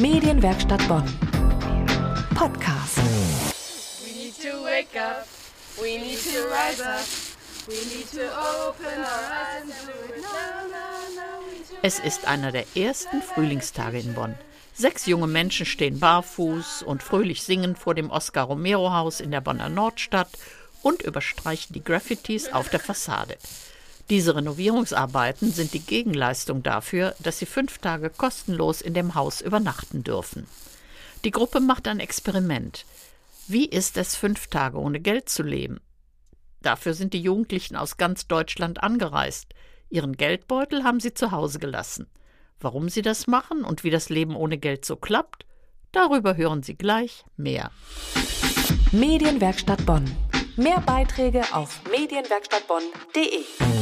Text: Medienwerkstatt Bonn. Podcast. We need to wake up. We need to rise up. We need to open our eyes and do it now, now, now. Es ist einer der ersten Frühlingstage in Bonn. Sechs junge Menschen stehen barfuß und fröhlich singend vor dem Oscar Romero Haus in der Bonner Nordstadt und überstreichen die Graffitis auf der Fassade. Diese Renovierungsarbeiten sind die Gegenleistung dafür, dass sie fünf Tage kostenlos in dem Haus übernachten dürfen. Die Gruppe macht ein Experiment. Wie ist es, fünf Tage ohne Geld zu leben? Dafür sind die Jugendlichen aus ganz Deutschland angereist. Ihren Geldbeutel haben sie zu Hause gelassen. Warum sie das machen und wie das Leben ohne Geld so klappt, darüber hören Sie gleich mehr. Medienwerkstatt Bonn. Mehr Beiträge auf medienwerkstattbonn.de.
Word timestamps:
Medienwerkstatt 0.00 0.86
Bonn. 0.86 1.02
Podcast. 2.36 2.98
We 4.04 4.12
need 4.12 4.34
to 4.40 4.62
wake 4.62 4.94
up. 4.94 5.26
We 5.82 5.98
need 5.98 6.18
to 6.18 6.38
rise 6.48 6.80
up. 6.80 7.04
We 7.66 7.74
need 7.74 8.08
to 8.12 8.30
open 8.30 8.86
our 8.96 9.24
eyes 9.26 9.62
and 9.62 9.72
do 9.86 10.14
it 10.14 10.22
now, 10.22 10.68
now, 10.68 11.16
now. 11.16 11.82
Es 11.82 11.98
ist 11.98 12.28
einer 12.28 12.52
der 12.52 12.64
ersten 12.76 13.22
Frühlingstage 13.22 13.98
in 13.98 14.14
Bonn. 14.14 14.36
Sechs 14.72 15.06
junge 15.06 15.26
Menschen 15.26 15.66
stehen 15.66 15.98
barfuß 15.98 16.84
und 16.84 17.02
fröhlich 17.02 17.42
singend 17.42 17.76
vor 17.76 17.96
dem 17.96 18.10
Oscar 18.10 18.44
Romero 18.44 18.92
Haus 18.92 19.18
in 19.18 19.32
der 19.32 19.40
Bonner 19.40 19.68
Nordstadt 19.68 20.30
und 20.80 21.02
überstreichen 21.02 21.74
die 21.74 21.82
Graffitis 21.82 22.52
auf 22.52 22.68
der 22.68 22.78
Fassade. 22.78 23.36
Diese 24.10 24.34
Renovierungsarbeiten 24.34 25.52
sind 25.52 25.74
die 25.74 25.80
Gegenleistung 25.80 26.62
dafür, 26.62 27.14
dass 27.18 27.38
sie 27.38 27.46
fünf 27.46 27.78
Tage 27.78 28.08
kostenlos 28.08 28.80
in 28.80 28.94
dem 28.94 29.14
Haus 29.14 29.40
übernachten 29.42 30.02
dürfen. 30.02 30.46
Die 31.24 31.30
Gruppe 31.30 31.60
macht 31.60 31.86
ein 31.88 32.00
Experiment. 32.00 32.86
Wie 33.48 33.66
ist 33.66 33.96
es, 33.96 34.16
fünf 34.16 34.46
Tage 34.46 34.78
ohne 34.78 35.00
Geld 35.00 35.28
zu 35.28 35.42
leben? 35.42 35.80
Dafür 36.62 36.94
sind 36.94 37.12
die 37.12 37.22
Jugendlichen 37.22 37.76
aus 37.76 37.96
ganz 37.96 38.26
Deutschland 38.26 38.82
angereist. 38.82 39.54
Ihren 39.90 40.16
Geldbeutel 40.16 40.84
haben 40.84 41.00
sie 41.00 41.14
zu 41.14 41.30
Hause 41.30 41.58
gelassen. 41.58 42.06
Warum 42.60 42.88
sie 42.88 43.02
das 43.02 43.26
machen 43.26 43.62
und 43.62 43.84
wie 43.84 43.90
das 43.90 44.08
Leben 44.08 44.34
ohne 44.34 44.58
Geld 44.58 44.84
so 44.84 44.96
klappt, 44.96 45.46
darüber 45.92 46.36
hören 46.36 46.62
Sie 46.62 46.74
gleich 46.74 47.24
mehr. 47.36 47.70
Medienwerkstatt 48.90 49.84
Bonn. 49.86 50.04
Mehr 50.56 50.80
Beiträge 50.80 51.44
auf 51.52 51.80
medienwerkstattbonn.de. 51.90 53.77